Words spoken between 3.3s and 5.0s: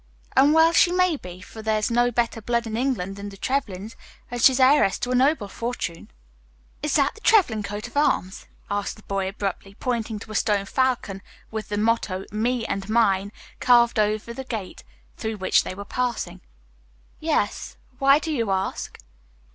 Trevlyns, and she's heiress